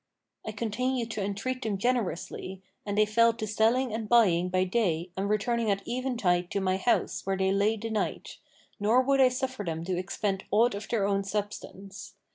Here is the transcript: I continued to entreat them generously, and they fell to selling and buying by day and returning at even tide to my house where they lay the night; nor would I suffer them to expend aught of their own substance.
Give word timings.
I 0.43 0.51
continued 0.51 1.11
to 1.11 1.23
entreat 1.23 1.61
them 1.61 1.77
generously, 1.77 2.63
and 2.87 2.97
they 2.97 3.05
fell 3.05 3.33
to 3.33 3.45
selling 3.45 3.93
and 3.93 4.09
buying 4.09 4.49
by 4.49 4.63
day 4.63 5.11
and 5.15 5.29
returning 5.29 5.69
at 5.69 5.83
even 5.85 6.17
tide 6.17 6.49
to 6.49 6.59
my 6.59 6.77
house 6.77 7.23
where 7.27 7.37
they 7.37 7.51
lay 7.51 7.77
the 7.77 7.91
night; 7.91 8.37
nor 8.79 8.99
would 9.03 9.21
I 9.21 9.29
suffer 9.29 9.63
them 9.63 9.83
to 9.85 9.97
expend 9.99 10.43
aught 10.49 10.73
of 10.73 10.89
their 10.89 11.05
own 11.05 11.23
substance. 11.23 12.15